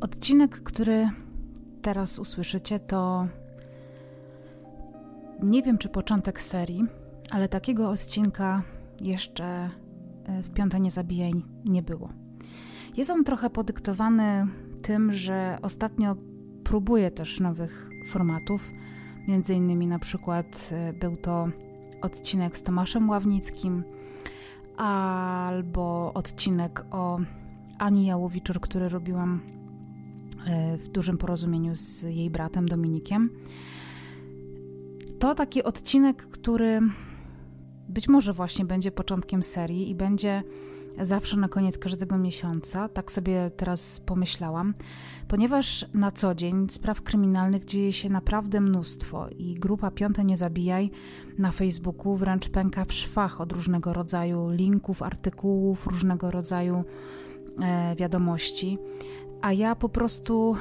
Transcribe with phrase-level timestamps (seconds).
[0.00, 1.10] Odcinek, który
[1.82, 3.28] teraz usłyszycie, to
[5.42, 6.84] nie wiem czy początek serii,
[7.30, 8.62] ale takiego odcinka
[9.00, 9.44] jeszcze
[10.24, 11.32] e, w Piąte Nie Zabijaj
[11.64, 12.08] nie było.
[12.96, 14.46] Jest on trochę podyktowany
[14.82, 16.16] tym, że ostatnio
[16.64, 18.72] próbuję też nowych formatów.
[19.28, 21.48] Między innymi na przykład e, był to
[22.02, 23.84] odcinek z Tomaszem Ławnickim
[24.76, 27.18] albo odcinek o
[27.78, 29.40] Ani Jałowiczor, który robiłam
[30.46, 33.30] e, w dużym porozumieniu z jej bratem Dominikiem.
[35.18, 36.80] To taki odcinek, który
[37.88, 40.42] być może właśnie będzie początkiem serii i będzie
[41.00, 44.74] zawsze na koniec każdego miesiąca, tak sobie teraz pomyślałam,
[45.28, 50.90] ponieważ na co dzień spraw kryminalnych dzieje się naprawdę mnóstwo i grupa Piąte Nie Zabijaj
[51.38, 56.84] na Facebooku wręcz pęka w szwach od różnego rodzaju linków, artykułów, różnego rodzaju
[57.62, 58.78] e, wiadomości,
[59.42, 60.56] a ja po prostu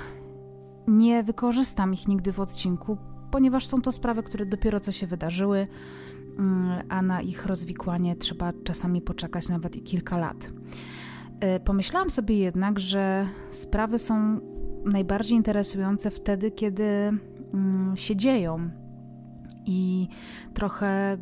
[0.87, 2.97] nie wykorzystam ich nigdy w odcinku,
[3.31, 5.67] ponieważ są to sprawy, które dopiero co się wydarzyły
[6.89, 10.51] a na ich rozwikłanie trzeba czasami poczekać nawet i kilka lat.
[11.39, 14.39] E, pomyślałam sobie jednak, że sprawy są
[14.85, 18.69] najbardziej interesujące wtedy, kiedy mm, się dzieją.
[19.65, 20.07] I
[20.53, 21.17] trochę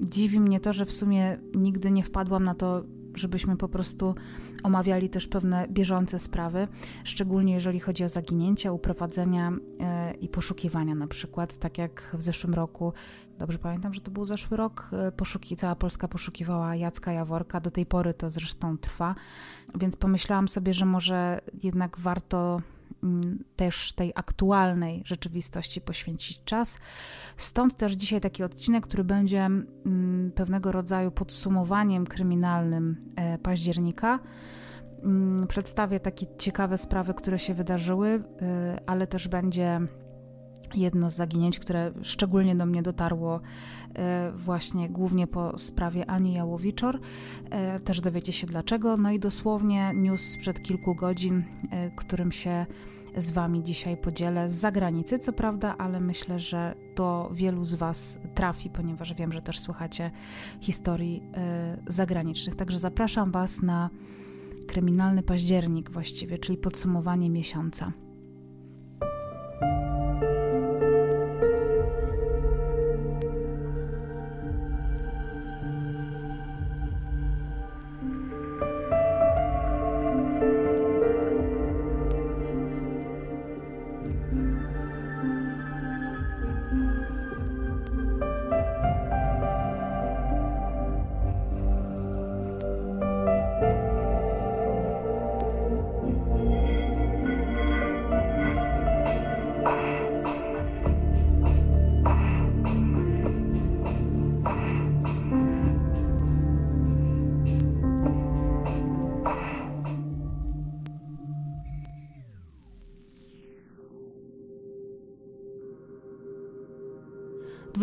[0.00, 2.82] dziwi mnie to, że w sumie nigdy nie wpadłam na to,
[3.14, 4.14] żebyśmy po prostu
[4.62, 6.68] omawiali też pewne bieżące sprawy,
[7.04, 12.54] szczególnie jeżeli chodzi o zaginięcia, uprowadzenia e, i poszukiwania na przykład, tak jak w zeszłym
[12.54, 12.92] roku,
[13.38, 17.70] dobrze pamiętam, że to był zeszły rok, e, poszuki, cała Polska poszukiwała Jacka Jaworka, do
[17.70, 19.14] tej pory to zresztą trwa,
[19.74, 22.60] więc pomyślałam sobie, że może jednak warto
[23.56, 26.78] też tej aktualnej rzeczywistości poświęcić czas.
[27.36, 34.18] Stąd też dzisiaj taki odcinek, który będzie mm, pewnego rodzaju podsumowaniem kryminalnym e, października.
[35.02, 38.22] Mm, przedstawię takie ciekawe sprawy, które się wydarzyły, y,
[38.86, 39.80] ale też będzie
[40.74, 47.00] jedno z zaginięć, które szczególnie do mnie dotarło y, właśnie głównie po sprawie Ani Jałowiczor.
[47.84, 48.96] Też dowiecie się dlaczego.
[48.96, 51.44] No i dosłownie news sprzed kilku godzin,
[51.96, 52.66] którym się
[53.16, 58.18] z Wami dzisiaj podzielę z zagranicy, co prawda, ale myślę, że do wielu z Was
[58.34, 60.10] trafi, ponieważ wiem, że też słuchacie
[60.60, 61.22] historii
[61.88, 62.56] zagranicznych.
[62.56, 63.90] Także zapraszam Was na
[64.68, 67.92] kryminalny październik właściwie, czyli podsumowanie miesiąca.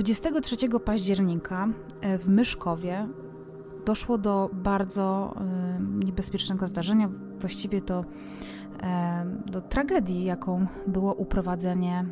[0.10, 1.68] 23 października
[2.02, 3.08] e, w Myszkowie
[3.86, 7.10] doszło do bardzo e, niebezpiecznego zdarzenia.
[7.40, 8.06] Właściwie to
[8.84, 12.06] e, do tragedii, jaką było uprowadzenie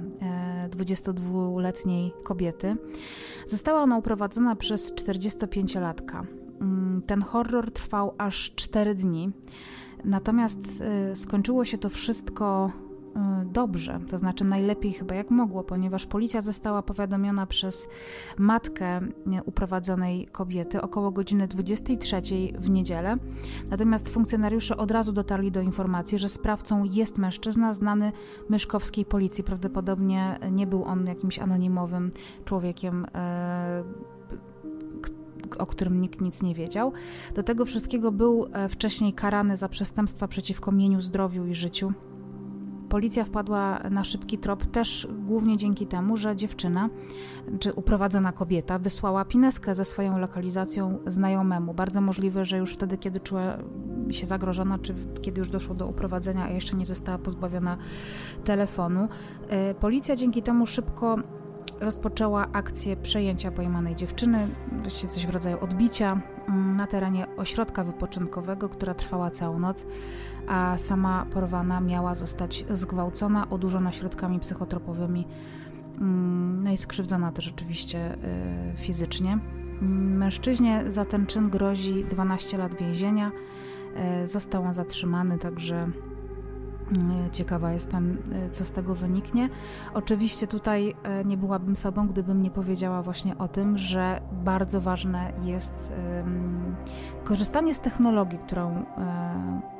[0.69, 2.75] 22-letniej kobiety.
[3.47, 6.25] Została ona uprowadzona przez 45-latka.
[6.61, 9.31] Mm, ten horror trwał aż 4 dni.
[10.05, 10.59] Natomiast
[11.15, 12.71] skończyło się to wszystko
[13.45, 17.87] dobrze, to znaczy najlepiej chyba jak mogło, ponieważ policja została powiadomiona przez
[18.37, 22.21] matkę y, uprowadzonej kobiety około godziny 23
[22.59, 23.17] w niedzielę.
[23.69, 28.11] Natomiast funkcjonariusze od razu dotarli do informacji, że sprawcą jest mężczyzna znany
[28.49, 29.43] myszkowskiej policji.
[29.43, 32.11] Prawdopodobnie nie był on jakimś anonimowym
[32.45, 33.07] człowiekiem y,
[35.57, 36.93] o którym nikt nic nie wiedział.
[37.35, 41.93] Do tego wszystkiego był wcześniej karany za przestępstwa przeciwko mieniu, zdrowiu i życiu.
[42.89, 46.89] Policja wpadła na szybki trop też głównie dzięki temu, że dziewczyna,
[47.59, 51.73] czy uprowadzona kobieta, wysłała pineskę ze swoją lokalizacją znajomemu.
[51.73, 53.57] Bardzo możliwe, że już wtedy, kiedy czuła
[54.11, 57.77] się zagrożona, czy kiedy już doszło do uprowadzenia, a jeszcze nie została pozbawiona
[58.45, 59.07] telefonu.
[59.49, 61.17] E, policja dzięki temu szybko
[61.79, 64.47] rozpoczęła akcję przejęcia pojmanej dziewczyny,
[64.81, 69.85] właściwie coś w rodzaju odbicia mm, na terenie ośrodka wypoczynkowego, która trwała całą noc,
[70.47, 75.27] a sama porwana miała zostać zgwałcona, odurzona środkami psychotropowymi,
[75.97, 79.39] mm, no i skrzywdzona też oczywiście y, fizycznie.
[79.81, 83.31] Mężczyźnie za ten czyn grozi 12 lat więzienia.
[84.25, 85.91] Został on zatrzymany, także
[87.31, 89.49] ciekawa jestem, e, co z tego wyniknie.
[89.93, 95.33] Oczywiście tutaj e, nie byłabym sobą, gdybym nie powiedziała właśnie o tym, że bardzo ważne
[95.43, 95.93] jest
[97.23, 98.85] korzystanie z technologii, którą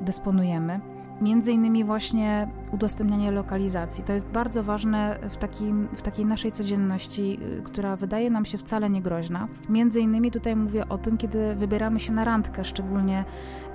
[0.00, 0.80] dysponujemy
[1.20, 4.04] Między innymi właśnie udostępnianie lokalizacji.
[4.04, 8.58] To jest bardzo ważne w, takim, w takiej naszej codzienności, y, która wydaje nam się
[8.58, 9.48] wcale nie groźna.
[9.68, 13.24] Między innymi tutaj mówię o tym, kiedy wybieramy się na randkę, szczególnie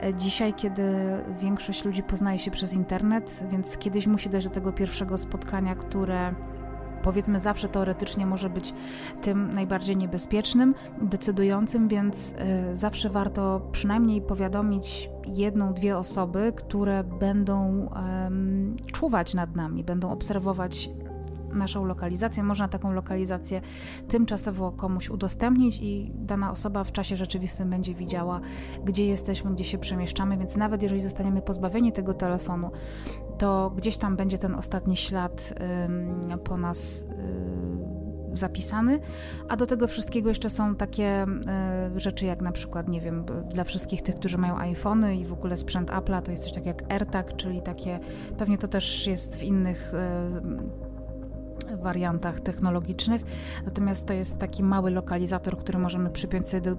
[0.03, 0.83] e, dzisiaj, kiedy
[1.41, 6.33] większość ludzi poznaje się przez internet, więc kiedyś musi dojść do tego pierwszego spotkania, które
[7.03, 8.73] powiedzmy zawsze teoretycznie może być
[9.21, 12.31] tym najbardziej niebezpiecznym, decydującym, więc
[12.73, 20.11] y, zawsze warto przynajmniej powiadomić jedną, dwie osoby, które będą um, czuwać nad nami, będą
[20.11, 20.89] obserwować
[21.55, 22.43] naszą lokalizację.
[22.43, 23.61] Można taką lokalizację
[24.07, 28.41] tymczasowo komuś udostępnić i dana osoba w czasie rzeczywistym będzie widziała,
[28.85, 32.71] gdzie jesteśmy, gdzie się przemieszczamy, więc nawet jeżeli zostaniemy pozbawieni tego telefonu,
[33.37, 35.53] to gdzieś tam będzie ten ostatni ślad
[36.43, 38.99] po nas y, zapisany,
[39.49, 41.25] a do tego wszystkiego jeszcze są takie
[41.95, 45.33] y, rzeczy jak na przykład, nie wiem, dla wszystkich tych, którzy mają iPhony i w
[45.33, 47.99] ogóle sprzęt Apple'a, to jest coś takiego jak AirTag, czyli takie,
[48.37, 50.92] pewnie to też jest w innych y,
[51.79, 53.21] wariantach technologicznych,
[53.65, 56.75] natomiast to jest taki mały lokalizator, który możemy przypiąć sobie do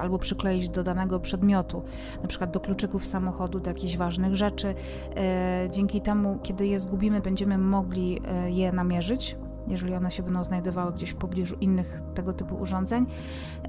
[0.00, 1.82] albo przykleić do danego przedmiotu,
[2.22, 4.74] na przykład do kluczyków samochodu, do jakichś ważnych rzeczy.
[5.16, 9.36] E, dzięki temu, kiedy je zgubimy, będziemy mogli e, je namierzyć,
[9.68, 13.06] jeżeli one się będą znajdowały gdzieś w pobliżu innych tego typu urządzeń,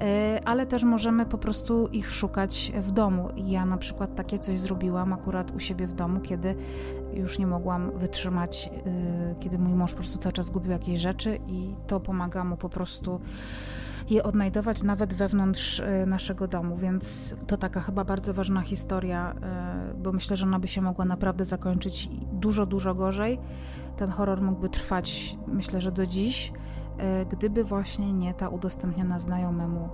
[0.00, 3.28] e, ale też możemy po prostu ich szukać w domu.
[3.36, 6.54] Ja na przykład takie coś zrobiłam akurat u siebie w domu, kiedy
[7.14, 8.70] już nie mogłam wytrzymać,
[9.40, 12.68] kiedy mój mąż po prostu cały czas gubił jakieś rzeczy i to pomaga mu po
[12.68, 13.20] prostu
[14.10, 19.94] je odnajdować nawet wewnątrz e, naszego domu, więc to taka chyba bardzo ważna historia, e,
[19.98, 23.38] bo myślę, że ona by się mogła naprawdę zakończyć dużo, dużo gorzej.
[23.96, 26.52] Ten horror mógłby trwać, myślę, że do dziś,
[26.98, 29.88] e, gdyby właśnie nie ta udostępniona znajomemu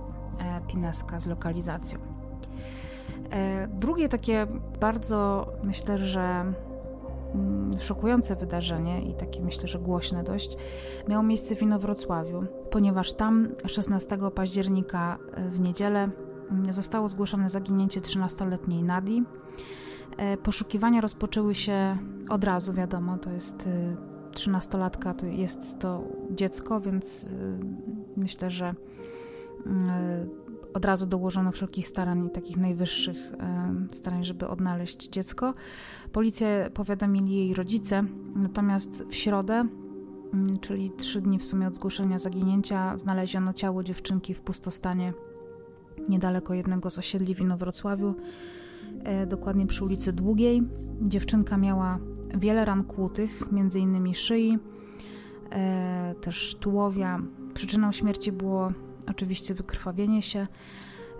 [0.67, 1.99] pineska z lokalizacją.
[3.69, 4.47] Drugie takie
[4.79, 6.53] bardzo, myślę, że
[7.35, 10.57] Mm, szokujące wydarzenie i takie myślę, że głośne dość,
[11.07, 16.09] miało miejsce w Inowrocławiu, ponieważ tam 16 października e, w niedzielę
[16.51, 19.23] mm, zostało zgłoszone zaginięcie 13-letniej Nadi.
[20.17, 21.97] E, poszukiwania rozpoczęły się
[22.29, 23.69] od razu, wiadomo, to jest
[24.31, 27.29] 13-latka, e, to jest to dziecko, więc
[28.17, 28.75] myślę, że
[29.65, 29.89] mm,
[30.73, 33.17] od razu dołożono wszelkich starań, takich najwyższych
[33.91, 35.53] starań, żeby odnaleźć dziecko.
[36.11, 38.03] Policję powiadomili jej rodzice,
[38.35, 44.33] natomiast w środę, mm, czyli trzy dni w sumie od zgłoszenia zaginięcia, znaleziono ciało dziewczynki
[44.33, 45.13] w pustostanie
[46.09, 48.13] niedaleko jednego z osiedli w Inowrocławiu, e,
[49.27, 50.63] dokładnie przy ulicy Długiej.
[51.01, 51.99] Dziewczynka miała
[52.37, 53.43] wiele ran kłutych,
[53.79, 54.59] innymi szyi,
[55.51, 57.19] e, też tułowia.
[57.53, 58.71] Przyczyną śmierci było
[59.07, 60.47] oczywiście wykrwawienie się.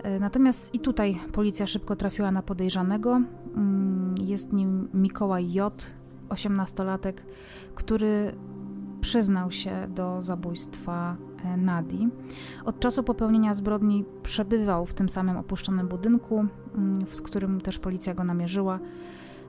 [0.02, 3.20] E, natomiast i tutaj policja szybko trafiła na podejrzanego.
[3.56, 5.94] Mm, jest nim Mikołaj J.,
[6.28, 7.14] 18-latek,
[7.74, 8.34] który
[9.04, 12.08] przyznał się do zabójstwa e, Nadi.
[12.64, 18.14] Od czasu popełnienia zbrodni przebywał w tym samym opuszczonym budynku, mm, w którym też policja
[18.14, 18.78] go namierzyła.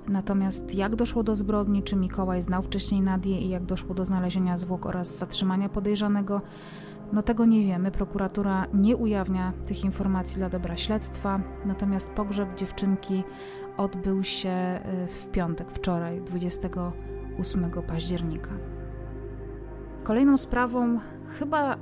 [0.07, 4.57] Natomiast jak doszło do zbrodni, czy Mikołaj znał wcześniej Nadię i jak doszło do znalezienia
[4.57, 6.41] zwłok oraz zatrzymania podejrzanego,
[7.13, 7.91] no tego nie wiemy.
[7.91, 13.23] Prokuratura nie ujawnia tych informacji dla dobra śledztwa, natomiast pogrzeb dziewczynki
[13.77, 18.74] odbył się y, w piątek, wczoraj, 28 października.
[20.05, 20.99] Kolejną sprawą,
[21.39, 21.77] chyba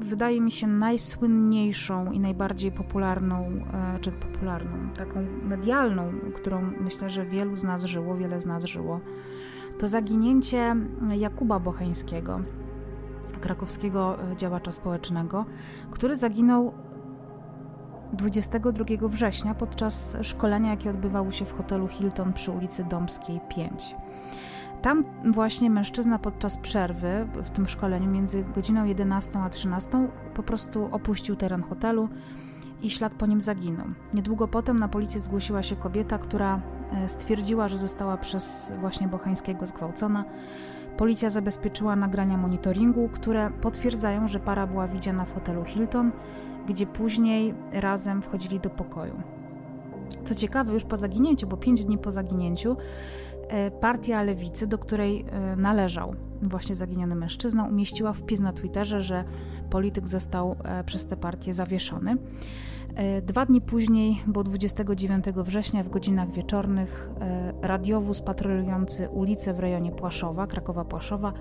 [0.00, 7.26] wydaje mi się najsłynniejszą i najbardziej popularną, e, czy popularną, taką medialną, którą myślę, że
[7.26, 9.00] wielu z nas żyło, wiele z nas żyło,
[9.78, 10.76] to zaginięcie
[11.18, 12.40] Jakuba Bocheńskiego,
[13.40, 15.44] krakowskiego e, działacza społecznego,
[15.90, 16.72] który zaginął
[18.12, 23.94] 22 września podczas szkolenia, jakie odbywało się w hotelu Hilton przy ulicy Domskiej 5.
[24.82, 30.88] Tam właśnie mężczyzna podczas przerwy w tym szkoleniu między godziną 11 a 13 po prostu
[30.92, 32.08] opuścił teren hotelu
[32.82, 33.86] i ślad po nim zaginął.
[34.14, 36.60] Niedługo potem na policję zgłosiła się kobieta, która
[36.92, 40.24] e, stwierdziła, że została przez właśnie Bochańskiego zgwałcona.
[40.96, 46.12] Policja zabezpieczyła nagrania monitoringu, które potwierdzają, że para była widziana w hotelu Hilton,
[46.68, 49.22] gdzie później razem wchodzili do pokoju.
[50.24, 52.76] Co ciekawe, już po zaginięciu, bo pięć dni po zaginięciu,
[53.80, 55.24] Partia Lewicy, do której
[55.56, 59.24] należał właśnie zaginiony mężczyzna, umieściła wpis na Twitterze, że
[59.70, 62.16] polityk został przez tę partię zawieszony.
[62.98, 69.58] E, dwa dni później, bo 29 września w godzinach wieczornych, e, radiowóz patrolujący ulicę w
[69.58, 71.32] rejonie Płaszowa, Krakowa Płaszowa,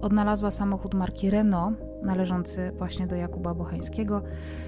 [0.00, 4.22] odnalazła samochód marki Renault, należący właśnie do Jakuba Bochańskiego.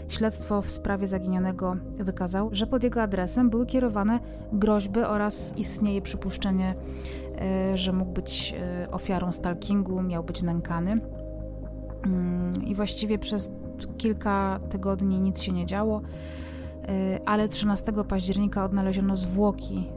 [0.09, 4.21] Śledztwo w sprawie zaginionego wykazało, że pod jego adresem były kierowane
[4.53, 6.75] groźby oraz istnieje przypuszczenie,
[7.39, 8.55] e, że mógł być
[8.91, 11.01] ofiarą stalkingu, miał być nękany.
[12.05, 13.51] Mm, I właściwie przez
[13.99, 19.89] kilka tygodni nic się nie działo, y, ale 13 października odnaleziono zwłoki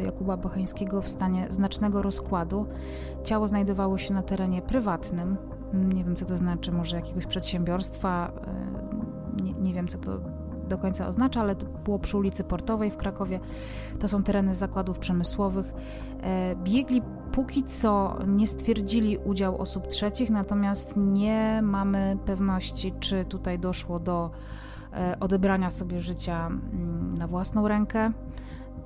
[0.00, 2.66] y, Jakuba Bocheńskiego w stanie znacznego rozkładu.
[3.24, 5.36] Ciało znajdowało się na terenie prywatnym.
[5.72, 8.32] Nie wiem, co to znaczy, może jakiegoś przedsiębiorstwa.
[9.38, 10.20] Y, nie, nie wiem, co to
[10.68, 11.54] do końca oznacza, ale
[11.84, 13.40] było przy ulicy Portowej w Krakowie.
[14.00, 15.72] To są tereny zakładów przemysłowych.
[16.64, 17.02] Biegli
[17.32, 24.30] póki co nie stwierdzili udział osób trzecich, natomiast nie mamy pewności, czy tutaj doszło do
[24.92, 28.12] e, odebrania sobie życia mm, na własną rękę.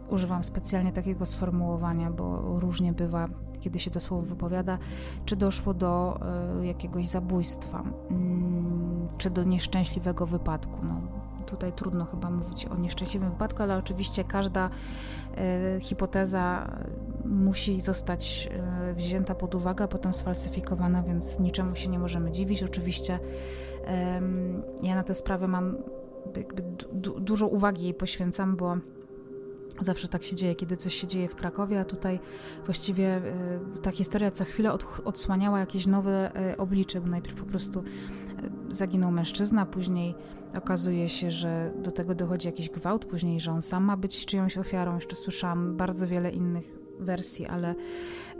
[0.08, 3.28] Używam specjalnie takiego sformułowania, bo różnie bywa,
[3.60, 4.78] kiedy się to słowo wypowiada,
[5.24, 6.20] czy doszło do
[6.60, 10.78] e, jakiegoś zabójstwa, mm, czy do nieszczęśliwego wypadku.
[10.82, 11.00] No,
[11.46, 14.70] tutaj trudno chyba mówić o nieszczęśliwym wypadku, ale oczywiście każda
[15.36, 16.70] e, hipoteza
[17.24, 22.62] musi zostać e, wzięta pod uwagę, a potem sfalsyfikowana, więc niczemu się nie możemy dziwić.
[22.62, 23.18] Oczywiście
[24.82, 25.76] ja na tę sprawę mam
[26.92, 28.76] du dużo uwagi jej poświęcam, bo
[29.80, 32.20] Zawsze tak się dzieje, kiedy coś się dzieje w Krakowie, a tutaj
[32.64, 33.22] właściwie e,
[33.82, 37.82] ta historia co chwilę od, odsłaniała jakieś nowe oblicze, bo najpierw po prostu
[38.70, 40.14] zaginął mężczyzna, później
[40.56, 44.58] okazuje się, że do tego dochodzi jakiś gwałt, później, że on sam ma być czyjąś
[44.58, 44.94] ofiarą.
[44.94, 47.74] Jeszcze słyszałam bardzo wiele innych wersji, ale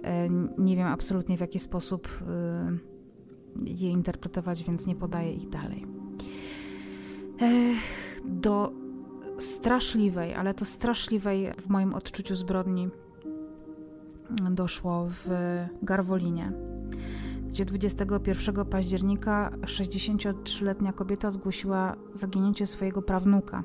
[0.03, 0.29] e,
[0.59, 2.79] nie wiem absolutnie w jaki sposób e,
[3.65, 5.87] je interpretować, więc nie podaję ich dalej.
[7.43, 7.51] E,
[8.25, 8.73] do
[9.39, 12.89] straszliwej, ale to straszliwej w moim odczuciu zbrodni
[14.51, 15.29] doszło w
[15.83, 16.53] Garwolinie
[17.53, 23.65] gdzie 21 października 63-letnia kobieta zgłosiła zaginięcie swojego prawnuka.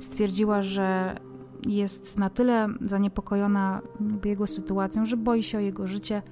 [0.00, 1.16] Stwierdziła, że
[1.66, 3.82] jest na tyle zaniepokojona
[4.24, 6.22] jego sytuacją, że boi się o jego życie,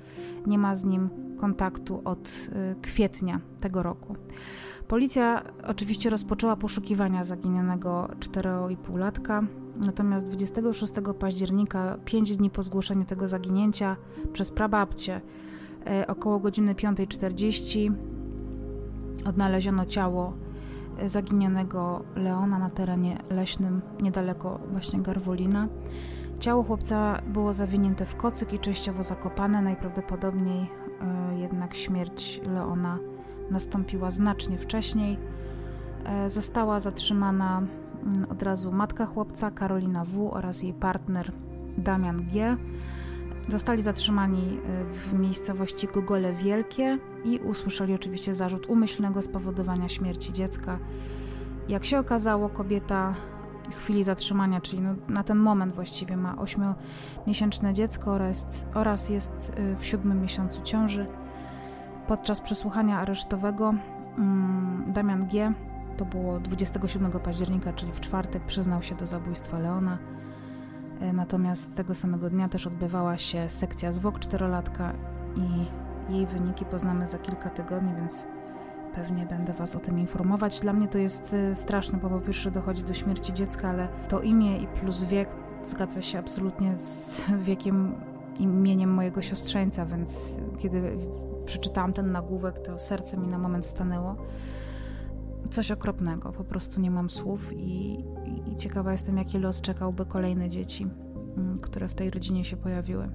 [0.46, 1.08] nie ma z nim
[1.40, 4.16] kontaktu od y, kwietnia tego roku.
[4.88, 13.96] Policja oczywiście rozpoczęła poszukiwania zaginionego 4,5-latka, natomiast 26 października, 5 dni po zgłoszeniu tego zaginięcia
[14.32, 15.20] przez prababcię,
[15.86, 17.92] E, około godziny 5.40
[19.26, 20.32] odnaleziono ciało
[21.06, 25.68] zaginionego Leona na terenie leśnym niedaleko właśnie Garwolina.
[26.38, 29.62] Ciało chłopca było zawinięte w kocyk i częściowo zakopane.
[29.62, 32.98] Najprawdopodobniej e, jednak śmierć Leona
[33.50, 35.18] nastąpiła znacznie wcześniej.
[36.26, 40.30] Została zatrzymana mm, od razu matka chłopca Karolina W.
[40.30, 41.32] oraz jej partner
[41.78, 42.56] Damian G.
[43.48, 50.78] Zostali zatrzymani e, w miejscowości Gogole Wielkie i usłyszeli oczywiście zarzut umyślnego spowodowania śmierci dziecka.
[51.68, 53.14] Jak się okazało, kobieta
[53.70, 59.52] w chwili zatrzymania, czyli no, na ten moment właściwie ma 8-miesięczne dziecko oraz, oraz jest
[59.56, 61.06] e, w siódmym miesiącu ciąży.
[62.08, 63.74] Podczas przesłuchania aresztowego
[64.18, 65.52] mm, Damian G.,
[65.96, 69.98] to było 27 października, czyli w czwartek, przyznał się do zabójstwa Leona.
[71.00, 74.92] E, natomiast tego samego dnia też odbywała się sekcja zwłok czterolatka
[75.36, 75.66] i
[76.12, 78.26] jej wyniki poznamy za kilka tygodni, więc
[78.94, 80.60] pewnie będę Was o tym informować.
[80.60, 84.20] Dla mnie to jest e, straszne, bo po pierwsze dochodzi do śmierci dziecka, ale to
[84.20, 85.28] imię i plus wiek
[85.62, 87.94] zgadza się absolutnie z wiekiem
[88.40, 90.98] imieniem mojego siostrzeńca, więc kiedy
[91.46, 94.16] przeczytałam ten nagłówek, to serce mi na moment stanęło
[95.50, 96.32] coś okropnego.
[96.32, 98.04] Po prostu nie mam słów i,
[98.46, 100.86] i ciekawa jestem, jaki los czekałby kolejne dzieci,
[101.36, 103.08] mm, które w tej rodzinie się pojawiły.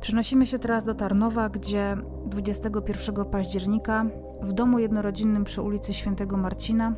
[0.00, 1.96] Przenosimy się teraz do Tarnowa, gdzie
[2.26, 4.06] 21 października
[4.42, 6.94] w domu jednorodzinnym przy ulicy Świętego Marcina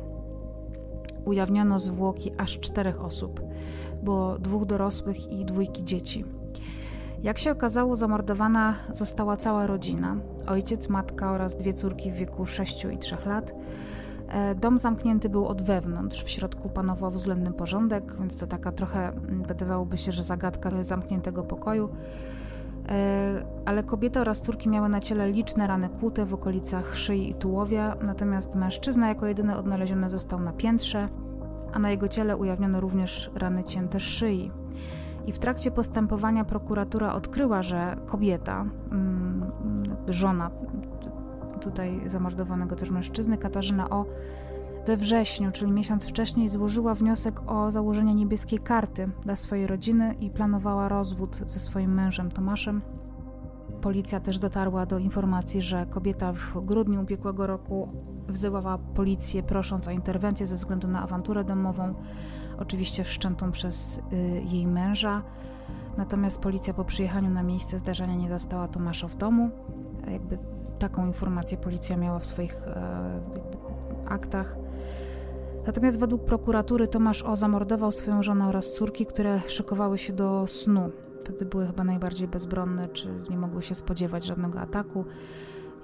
[1.25, 3.41] ujawniono zwłoki aż czterech osób,
[4.03, 6.25] bo dwóch dorosłych i dwójki dzieci.
[7.23, 10.15] Jak się okazało, zamordowana została cała rodzina:
[10.47, 13.53] ojciec, matka oraz dwie córki w wieku 6 i 3 lat.
[14.27, 19.07] E, dom zamknięty był od wewnątrz, w środku panował względny porządek, więc to taka trochę
[19.07, 21.89] mm, wydawałoby się, że zagadka zamkniętego pokoju.
[22.89, 27.35] E, ale kobieta oraz córki miały na ciele liczne rany kłute w okolicach szyi i
[27.35, 31.09] tułowia, natomiast mężczyzna jako jedyny odnaleziony został na piętrze,
[31.73, 34.51] a na jego ciele ujawniono również rany cięte szyi.
[35.27, 39.51] I w trakcie postępowania prokuratura odkryła, że kobieta, mm,
[40.07, 40.51] żona
[41.61, 44.05] tutaj zamordowanego też mężczyzny, Katarzyna O.,
[44.87, 50.29] we wrześniu, czyli miesiąc wcześniej, złożyła wniosek o założenie niebieskiej karty dla swojej rodziny i
[50.29, 52.81] planowała rozwód ze swoim mężem Tomaszem.
[53.81, 57.89] Policja też dotarła do informacji, że kobieta w grudniu ubiegłego roku
[58.27, 61.93] wzywała policję prosząc o interwencję ze względu na awanturę domową,
[62.59, 65.23] oczywiście wszczętą przez y, jej męża.
[65.97, 69.49] Natomiast policja po przyjechaniu na miejsce zdarzenia nie zastała Tomasza w domu.
[70.11, 70.37] Jakby
[70.79, 73.21] taką informację policja miała w swoich e,
[74.05, 74.55] aktach.
[75.65, 77.35] Natomiast według prokuratury Tomasz O.
[77.35, 80.91] zamordował swoją żonę oraz córki, które szykowały się do snu.
[81.27, 85.05] Wtedy były chyba najbardziej bezbronne, czy nie mogły się spodziewać żadnego ataku.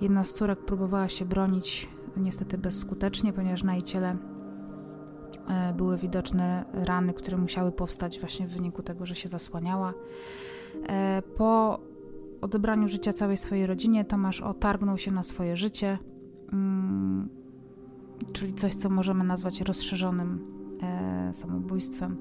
[0.01, 4.17] Jedna z córek próbowała się bronić, niestety bezskutecznie, ponieważ na jej ciele
[5.47, 9.93] e, były widoczne rany, które musiały powstać właśnie w wyniku tego, że się zasłaniała.
[10.89, 11.79] E, po
[12.41, 15.97] odebraniu życia całej swojej rodzinie Tomasz otargnął się na swoje życie,
[16.53, 17.29] mm,
[18.33, 20.45] czyli coś, co możemy nazwać rozszerzonym
[20.81, 22.17] e, samobójstwem.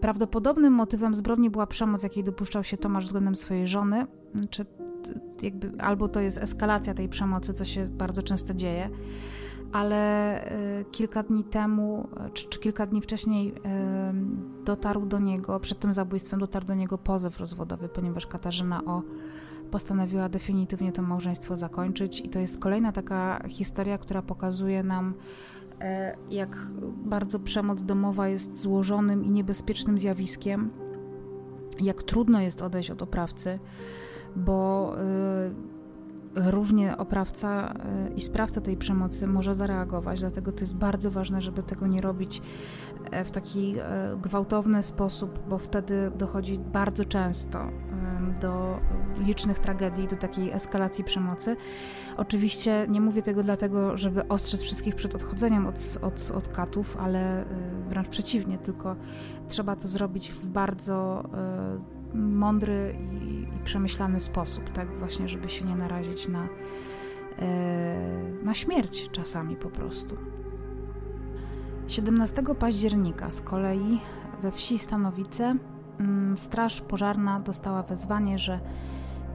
[0.00, 4.06] Prawdopodobnym motywem zbrodni była przemoc, jakiej dopuszczał się Tomasz względem swojej żony,
[4.50, 4.66] czy
[5.42, 8.90] jakby, albo to jest eskalacja tej przemocy, co się bardzo często dzieje,
[9.72, 10.42] ale
[10.80, 13.54] y, kilka dni temu, czy, czy, kilka dni wcześniej y,
[14.64, 19.02] dotarł do niego, przed tym zabójstwem dotarł do niego pozew rozwodowy, ponieważ Katarzyna O
[19.70, 22.20] postanowiła definitywnie to małżeństwo zakończyć.
[22.20, 25.14] I to jest kolejna taka historia, która pokazuje nam
[26.30, 26.56] jak
[27.04, 30.70] bardzo przemoc domowa jest złożonym i niebezpiecznym zjawiskiem,
[31.80, 33.58] jak trudno jest odejść od oprawcy,
[34.36, 41.10] bo e, różnie oprawca e, i sprawca tej przemocy może zareagować, dlatego to jest bardzo
[41.10, 42.42] ważne, żeby tego nie robić
[43.24, 43.74] w taki
[44.22, 47.58] gwałtowny sposób, bo wtedy dochodzi bardzo często
[48.40, 48.80] do
[49.18, 51.56] licznych tragedii, do takiej eskalacji przemocy.
[52.16, 57.42] Oczywiście nie mówię tego dlatego, żeby ostrzec wszystkich przed odchodzeniem od, od, od katów, ale
[57.42, 57.44] y,
[57.88, 58.96] wręcz przeciwnie, tylko
[59.48, 61.24] trzeba to zrobić w bardzo
[62.14, 66.48] y, mądry i, i przemyślany sposób, tak właśnie, żeby się nie narazić na, y,
[68.44, 70.16] na śmierć czasami po prostu.
[71.86, 74.00] 17 października z kolei
[74.42, 75.56] we wsi Stanowice
[76.36, 78.60] Straż Pożarna dostała wezwanie, że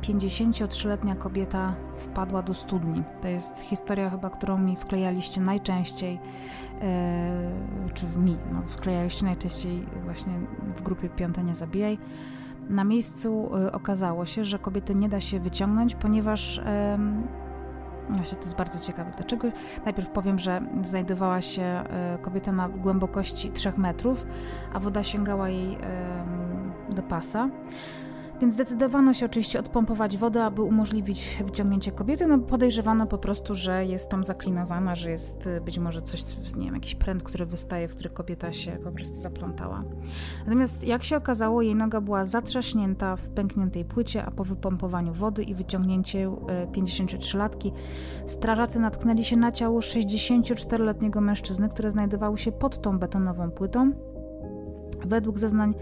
[0.04, 3.04] 53-letnia kobieta wpadła do studni.
[3.22, 10.34] To jest historia chyba, którą mi wklejaliście najczęściej, yy, czy mi, no, wklejaliście najczęściej właśnie
[10.76, 11.98] w grupie Piąte Nie Zabijaj.
[12.70, 17.44] Na miejscu yy, okazało się, że kobiety nie da się wyciągnąć, ponieważ yy,
[18.10, 19.12] Właśnie to jest bardzo ciekawe.
[19.18, 19.48] Dlaczego?
[19.86, 21.84] Najpierw powiem, że znajdowała się
[22.22, 24.26] kobieta na głębokości 3 metrów,
[24.74, 25.78] a woda sięgała jej
[26.94, 27.50] do pasa.
[28.42, 32.28] Więc zdecydowano się oczywiście odpompować wodę, aby umożliwić wyciągnięcie kobiety.
[32.28, 36.24] No podejrzewano po prostu, że jest tam zaklinowana, że jest y, być może coś,
[36.56, 39.84] nie wiem, jakiś pręt, który wystaje, w który kobieta się po prostu zaplątała.
[40.46, 45.44] Natomiast jak się okazało, jej noga była zatrzaśnięta w pękniętej płycie, a po wypompowaniu wody
[45.44, 47.68] i wyciągnięciu 53-latki
[48.26, 53.92] y, strażacy natknęli się na ciało 64-letniego mężczyzny, które znajdowało się pod tą betonową płytą.
[55.06, 55.74] Według zeznań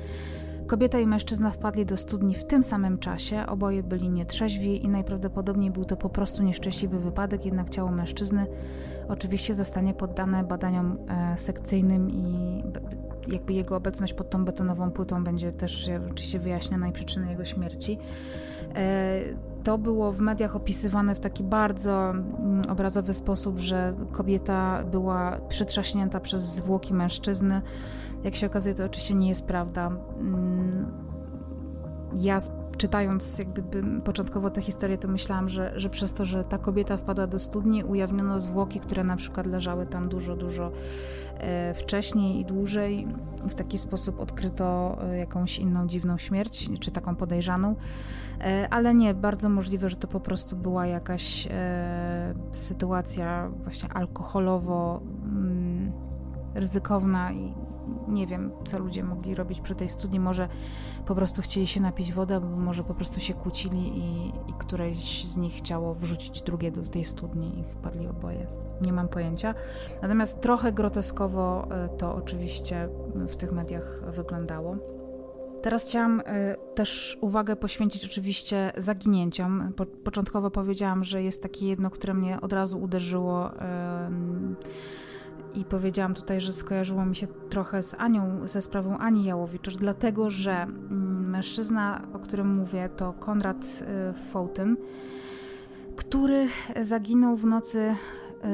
[0.68, 5.72] Kobieta i mężczyzna wpadli do studni w tym samym czasie, oboje byli nietrzeźwi i najprawdopodobniej
[5.72, 8.48] był to po prostu nieszczęśliwy wypadek, jednak ciało mężczyzny
[9.08, 12.64] oczywiście zostanie poddane badaniom e, sekcyjnym i
[13.28, 17.98] jakby jego obecność pod tą betonową płytą będzie też oczywiście wyjaśniana i przyczyny jego śmierci.
[19.64, 26.20] To było w mediach opisywane w taki bardzo mm, obrazowy sposób, że kobieta była przytrzaśnięta
[26.20, 27.62] przez zwłoki mężczyzny.
[28.24, 29.92] Jak się okazuje, to oczywiście nie jest prawda.
[30.20, 30.86] Mm,
[32.14, 32.38] ja
[32.82, 37.28] czytając jakby początkowo tę historię, to myślałam, że, że przez to, że ta kobieta wpadła
[37.28, 40.72] do studni, ujawniono zwłoki, które na przykład leżały tam dużo, dużo
[41.38, 43.08] e, wcześniej i dłużej.
[43.50, 47.76] W taki sposób odkryto e, jakąś inną dziwną śmierć, czy taką podejrzaną.
[48.40, 51.48] E, ale nie, bardzo możliwe, że to po prostu była jakaś
[52.54, 55.92] sytuacja właśnie alkoholowo mm,
[56.56, 57.54] ryzykowna i
[58.12, 60.20] nie wiem, co ludzie mogli robić przy tej studni.
[60.20, 60.50] Może
[61.06, 65.26] po prostu chcieli się napić wodę, albo może po prostu się kłócili i, i któreś
[65.26, 68.48] z nich chciało wrzucić drugie do tej studni i wpadli oboje.
[68.82, 69.54] Nie mam pojęcia.
[70.02, 72.90] Natomiast trochę groteskowo e, to oczywiście
[73.28, 74.78] w tych mediach wyglądało.
[75.62, 76.24] Teraz chciałam y,
[76.76, 79.74] też uwagę poświęcić oczywiście zaginięciom.
[79.76, 83.52] Po, początkowo powiedziałam, że jest takie jedno, które mnie od razu uderzyło.
[83.52, 83.56] Y,
[85.56, 90.30] i powiedziałam tutaj, że skojarzyło mi się trochę z Anią, ze sprawą Ani Jałowicz, dlatego
[90.30, 94.78] że mm, mężczyzna, o którym mówię, to Konrad y, Fołtyn,
[95.96, 96.48] który
[96.82, 97.96] zaginął w nocy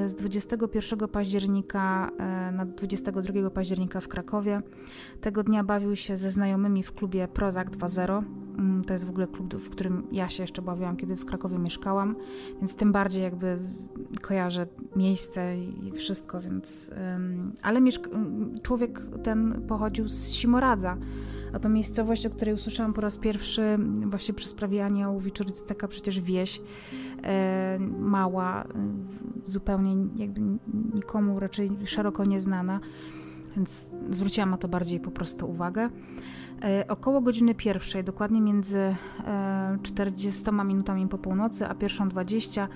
[0.07, 4.61] z 21 października e, na 22 października w Krakowie.
[5.21, 8.23] Tego dnia bawił się ze znajomymi w klubie Prozac 2.0.
[8.57, 11.59] Mm, to jest w ogóle klub, w którym ja się jeszcze bawiłam, kiedy w Krakowie
[11.59, 12.15] mieszkałam,
[12.59, 13.59] więc tym bardziej jakby
[14.21, 16.91] kojarzę miejsce i wszystko, więc...
[17.61, 17.81] Ale
[18.63, 20.97] człowiek ten pochodził z Simoradza,
[21.53, 25.61] a to miejscowość, o której usłyszałam po raz pierwszy właśnie przy sprawie Ani Ołowiczury, to
[25.61, 26.61] taka przecież wieś
[27.23, 28.67] e, mała,
[29.45, 30.41] zupełnie jakby
[30.93, 32.79] nikomu raczej szeroko nieznana,
[33.55, 35.89] więc zwróciłam na to bardziej po prostu uwagę.
[36.63, 38.95] E, około godziny pierwszej, dokładnie między
[39.27, 42.67] e, 40 minutami po północy a 1.20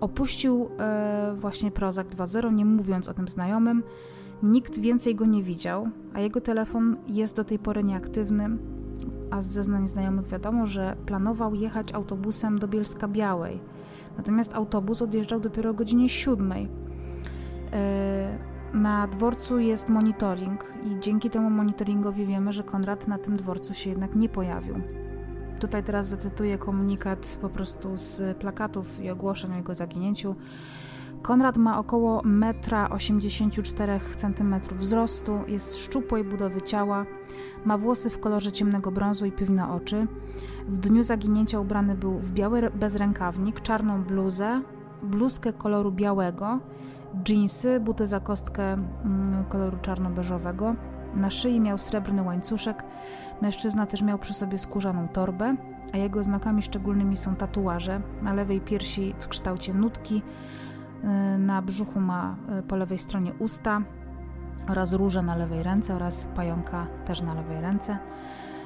[0.00, 3.82] opuścił e, właśnie Prozak 2.0, nie mówiąc o tym znajomym.
[4.42, 8.50] Nikt więcej go nie widział, a jego telefon jest do tej pory nieaktywny,
[9.30, 13.60] a z zeznań znajomych wiadomo, że planował jechać autobusem do Bielska Białej.
[14.16, 16.52] Natomiast autobus odjeżdżał dopiero o godzinie 7.
[16.52, 18.38] E,
[18.74, 23.90] na dworcu jest monitoring i dzięki temu monitoringowi wiemy, że Konrad na tym dworcu się
[23.90, 24.74] jednak nie pojawił.
[25.60, 30.34] Tutaj teraz zacytuję komunikat po prostu z plakatów i ogłoszeń o jego zaginięciu.
[31.24, 37.06] Konrad ma około 1,84 cm wzrostu, jest szczupłej budowy ciała,
[37.64, 40.06] ma włosy w kolorze ciemnego brązu i piwne oczy.
[40.68, 44.62] W dniu zaginięcia ubrany był w biały bezrękawnik, czarną bluzę,
[45.02, 46.58] bluzkę koloru białego,
[47.22, 50.74] dżinsy, buty za kostkę mm, koloru czarno-beżowego.
[51.14, 52.84] Na szyi miał srebrny łańcuszek.
[53.42, 55.56] Mężczyzna też miał przy sobie skórzaną torbę,
[55.92, 60.22] a jego znakami szczególnymi są tatuaże na lewej piersi w kształcie nutki,
[61.38, 63.82] na brzuchu ma y, po lewej stronie usta
[64.68, 67.98] oraz róże na lewej ręce oraz pająka też na lewej ręce.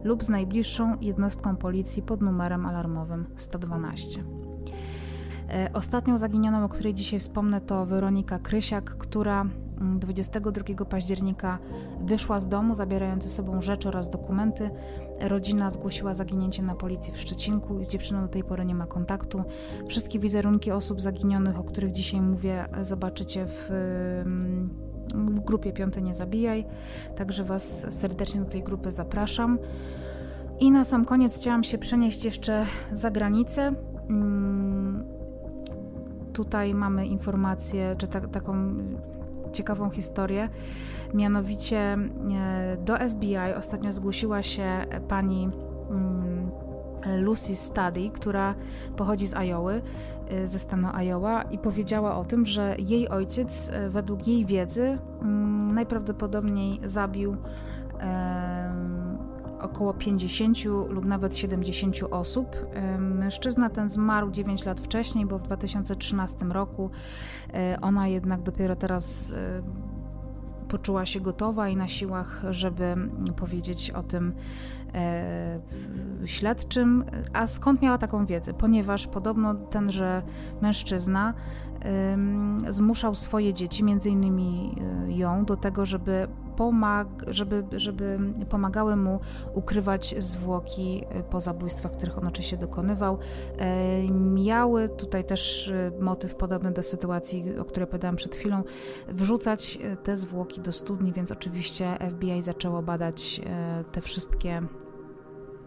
[0.05, 4.48] lub z najbliższą jednostką policji pod numerem alarmowym 112.
[5.51, 9.47] E, ostatnią zaginioną, o której dzisiaj wspomnę, to Weronika Krysiak, która
[9.81, 11.59] 22 mm, października
[12.01, 14.71] wyszła z domu, zabierając ze sobą rzeczy oraz dokumenty.
[15.21, 17.85] Rodzina zgłosiła zaginięcie na policji w Szczecinku.
[17.85, 19.45] Z dziewczyną do tej pory nie ma kontaktu.
[19.89, 23.71] Wszystkie wizerunki osób zaginionych, o których dzisiaj mówię, zobaczycie w,
[24.27, 24.71] mm,
[25.15, 26.67] w grupie Piąte Nie Zabijaj.
[27.17, 29.59] Także Was serdecznie do tej grupy zapraszam.
[30.61, 33.73] I na sam koniec chciałam się przenieść jeszcze za granicę.
[34.09, 34.98] Hmm
[36.39, 38.75] tutaj mamy informację, czy ta, taką
[39.53, 40.49] ciekawą historię.
[41.15, 41.99] Mianowicie e,
[42.85, 45.49] do FBI ostatnio zgłosiła się pani
[45.91, 46.51] mm,
[47.19, 48.55] Lucy Study, która
[48.97, 49.83] pochodzi z Iowy,
[50.29, 54.99] e, ze stanu Iowa i powiedziała o tym, że jej ojciec, e, według jej wiedzy,
[55.23, 57.37] mm, najprawdopodobniej zabił
[59.61, 62.57] około 50 lub nawet 70 osób.
[62.99, 66.91] Mężczyzna ten zmarł 9 lat wcześniej, bo w 2013 roku
[67.55, 69.63] e, ona jednak dopiero teraz e,
[70.69, 72.97] poczuła się gotowa i na siłach, żeby
[73.37, 74.33] powiedzieć o tym
[74.95, 75.61] e,
[76.25, 77.05] śledczym.
[77.33, 78.55] A skąd miała taką wiedzę?
[78.55, 80.23] Ponieważ podobno tenże
[80.63, 81.35] mężczyzna
[82.69, 84.77] zmuszał swoje dzieci, między innymi
[85.09, 88.19] ją, do tego, żeby pomag, żeby, żeby
[88.49, 89.21] pomagały mu
[89.55, 93.19] ukrywać zwłoki y, po zabójstwach, których on oczywiście dokonywał.
[93.59, 98.63] E, miały tutaj też y, motyw podobny do sytuacji, o której powiedziałam przed chwilą,
[99.09, 104.63] wrzucać te zwłoki do studni, więc oczywiście FBI zaczęło badać e, te wszystkie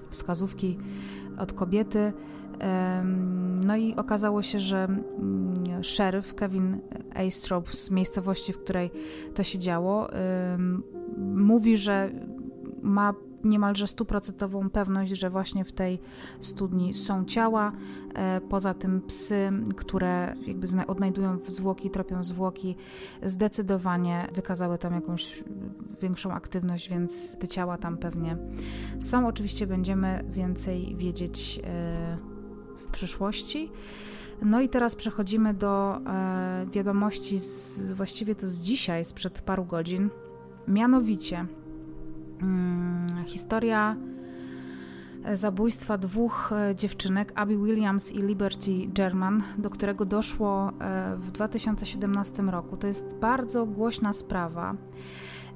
[0.10, 0.78] wskazówki
[1.38, 2.14] od kobiety.
[3.66, 6.78] No i okazało się, że mm, szeryf Kevin
[7.16, 8.92] Astrop z miejscowości, w której
[9.36, 10.10] to się działo,
[11.18, 12.12] mówi, że
[12.82, 16.00] ma niemalże stuprocentową pewność, że właśnie w tej
[16.40, 17.72] studni są ciała.
[18.16, 22.76] E, poza tym psy, które jakby odnajdują zwłoki, tropią zwłoki,
[23.24, 25.44] zdecydowanie wykazały tam jakąś
[26.02, 28.38] większą aktywność, więc te ciała tam pewnie
[29.00, 29.28] są.
[29.28, 32.31] Oczywiście będziemy więcej wiedzieć e,
[32.92, 33.72] przyszłości.
[34.42, 40.10] No i teraz przechodzimy do e, wiadomości, z, właściwie to z dzisiaj, sprzed paru godzin.
[40.68, 41.46] Mianowicie
[42.42, 43.96] mm, historia
[45.34, 52.44] zabójstwa dwóch e, dziewczynek, Abby Williams i Liberty German, do którego doszło e, w 2017
[52.44, 52.78] roku.
[52.78, 54.76] To jest bardzo głośna sprawa,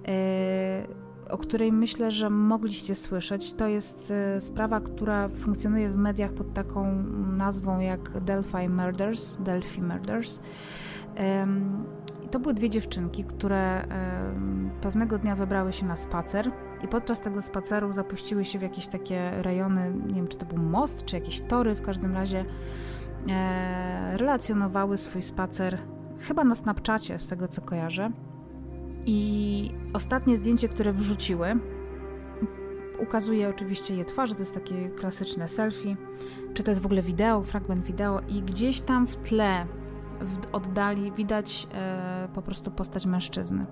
[0.07, 3.53] e, o której myślę, że mogliście słyszeć.
[3.53, 7.03] To jest sprawa, która funkcjonuje w mediach pod taką
[7.37, 9.37] nazwą jak Delphi Murders.
[9.37, 10.39] Delphi Murders.
[12.31, 13.87] To były dwie dziewczynki, które
[14.81, 16.51] pewnego dnia wybrały się na spacer
[16.83, 20.63] i podczas tego spaceru zapuściły się w jakieś takie rejony, nie wiem czy to był
[20.63, 22.45] most, czy jakieś tory, w każdym razie
[23.29, 25.77] e, relacjonowały swój spacer
[26.19, 28.11] chyba na Snapchacie, z tego co kojarzę.
[29.05, 31.59] I ostatnie zdjęcie, które wrzuciły,
[32.99, 35.95] ukazuje oczywiście je twarze, to jest takie klasyczne selfie,
[36.53, 39.65] czy to jest w ogóle wideo, fragment wideo i gdzieś tam w tle,
[40.21, 43.65] w oddali widać e, po prostu postać mężczyzny.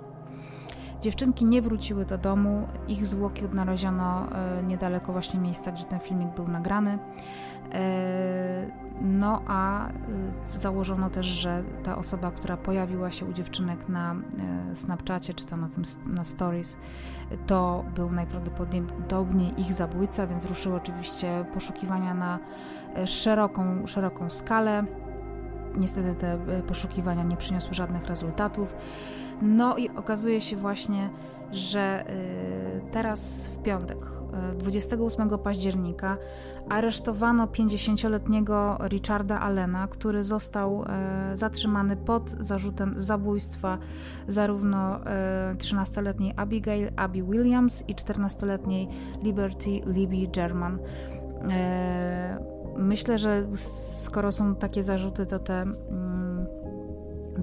[1.04, 6.30] Dziewczynki nie wróciły do domu, ich zwłoki odnaleziono e, niedaleko właśnie miejsca, gdzie ten filmik
[6.36, 7.00] był nagrany.
[7.72, 9.92] E, no a e,
[10.56, 14.16] założono też, że ta osoba, która pojawiła się u dziewczynek na
[14.74, 16.78] Snapchacie czy tam na, tym, na Stories,
[17.48, 22.40] to był najprawdopodobniej ich zabójca, więc ruszyły oczywiście poszukiwania na
[23.06, 24.86] szeroką, szeroką skalę.
[25.78, 26.38] Niestety te
[26.68, 28.76] poszukiwania nie przyniosły żadnych rezultatów.
[29.42, 31.10] No i okazuje się właśnie,
[31.52, 33.98] że y, teraz w piątek,
[34.60, 36.18] 28 y, października,
[36.70, 43.78] aresztowano 50-letniego Richarda Allena, który został y, zatrzymany pod zarzutem zabójstwa
[44.28, 45.00] zarówno
[45.58, 48.88] 13-letniej Abigail Abby Williams i 14-letniej
[49.24, 50.80] Liberty Libby German.
[52.78, 56.23] Myślę, że skoro są takie zarzuty, to te mm,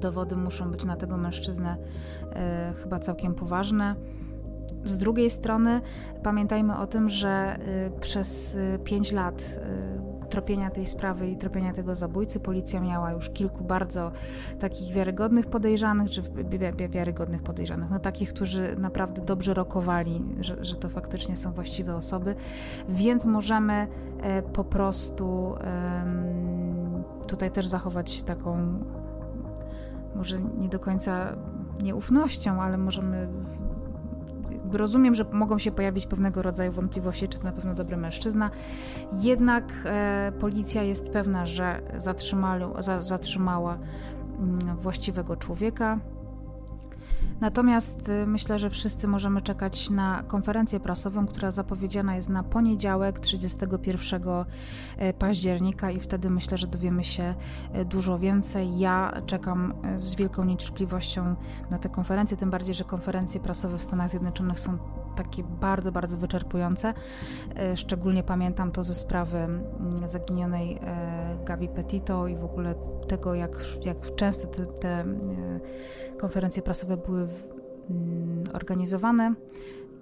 [0.00, 1.76] dowody muszą być na tego mężczyznę
[2.32, 3.96] e, chyba całkiem poważne.
[4.84, 5.80] Z drugiej strony
[6.22, 9.60] pamiętajmy o tym, że e, przez 5 e, lat
[10.30, 14.12] tropienia tej sprawy i tropienia tego zabójcy policja miała już kilku bardzo
[14.58, 16.22] takich wiarygodnych podejrzanych, czy
[16.88, 22.34] wiarygodnych podejrzanych, no takich, którzy naprawdę dobrze rokowali, że, że to faktycznie są właściwe osoby,
[22.88, 23.86] więc możemy
[24.52, 25.54] po prostu
[27.28, 28.78] tutaj też zachować taką
[30.14, 31.37] może nie do końca
[31.83, 33.29] nieufnością, ale możemy.
[34.73, 38.51] Rozumiem, że mogą się pojawić pewnego rodzaju wątpliwości, czy to na pewno dobry mężczyzna.
[39.12, 41.83] Jednak e, policja jest pewna, że
[42.79, 43.79] za, zatrzymała
[44.38, 45.99] mm, właściwego człowieka.
[47.40, 53.18] Natomiast y, myślę, że wszyscy możemy czekać na konferencję prasową, która zapowiedziana jest na poniedziałek
[53.18, 57.35] 31 y, października i wtedy myślę, że dowiemy się
[57.74, 58.78] y, dużo więcej.
[58.78, 61.37] Ja czekam z wielką niecierpliwością
[61.70, 64.78] na tę konferencję, tym bardziej, że konferencje prasowe w Stanach Zjednoczonych są
[65.24, 66.94] takie bardzo, bardzo wyczerpujące.
[67.74, 69.61] Szczególnie pamiętam to ze sprawy mm,
[70.06, 70.80] zaginionej
[71.44, 72.74] Gabi Petito i w ogóle
[73.09, 73.50] tego, jak,
[73.85, 75.04] jak często te, te
[76.18, 77.28] konferencje prasowe były
[77.90, 79.35] mm, organizowane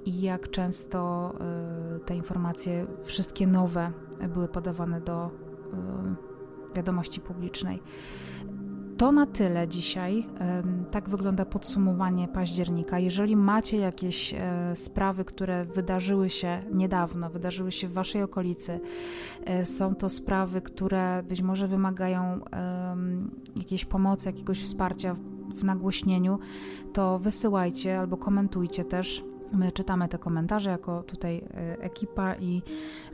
[0.04, 1.32] i jak często
[2.06, 3.92] te informacje, wszystkie nowe,
[4.28, 5.30] były podawane do
[6.74, 7.82] wiadomości publicznej.
[8.98, 10.26] To na tyle dzisiaj.
[10.90, 12.98] Tak wygląda podsumowanie października.
[12.98, 18.80] Jeżeli macie jakieś e, sprawy, które wydarzyły się niedawno, wydarzyły się w Waszej okolicy,
[19.44, 22.40] e, są to sprawy, które być może wymagają
[23.56, 25.14] jakiejś pomocy, jakiegoś wsparcia
[25.54, 26.38] w nagłośnieniu,
[26.92, 29.24] to wysyłajcie albo komentujcie też.
[29.52, 32.62] My czytamy te komentarze jako tutaj e, ekipa i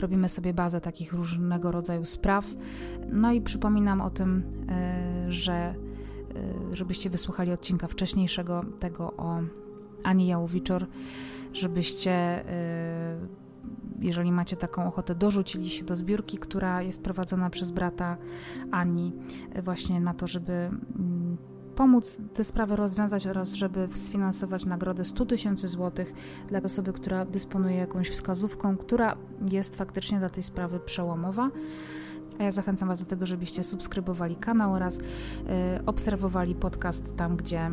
[0.01, 2.47] robimy sobie bazę takich różnego rodzaju spraw.
[3.09, 5.75] No i przypominam o tym, e, że e,
[6.73, 9.41] żebyście wysłuchali odcinka wcześniejszego tego o
[10.05, 10.87] Ani Jałowiczor,
[11.53, 12.45] żebyście
[14.01, 18.17] jeżeli macie taką ochotę, dorzucili się do zbiórki, która jest prowadzona przez brata
[18.71, 19.13] Ani,
[19.63, 21.37] właśnie na to, żeby mm,
[21.77, 26.13] pomóc tę sprawę rozwiązać oraz żeby sfinansować nagrodę 100 tysięcy złotych
[26.49, 29.17] dla osoby, która dysponuje jakąś wskazówką, która
[29.51, 31.51] jest faktycznie dla tej sprawy przełomowa.
[32.39, 35.03] A ja zachęcam Was do tego, żebyście subskrybowali kanał oraz y,
[35.87, 37.71] obserwowali podcast tam, gdzie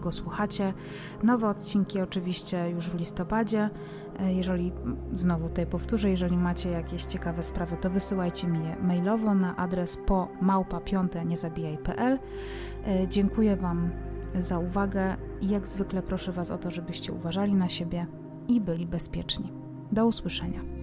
[0.00, 0.74] go słuchacie.
[1.22, 3.70] Nowe odcinki oczywiście już w listopadzie.
[4.20, 4.72] E, jeżeli
[5.14, 9.98] znowu tutaj powtórzę, jeżeli macie jakieś ciekawe sprawy, to wysyłajcie mi je mailowo na adres
[10.06, 10.80] po małpa
[11.24, 12.18] niezabijaj.pl.
[12.86, 13.90] E, dziękuję Wam
[14.40, 18.06] za uwagę i jak zwykle proszę Was o to, żebyście uważali na siebie
[18.48, 19.52] i byli bezpieczni.
[19.92, 20.79] Do usłyszenia.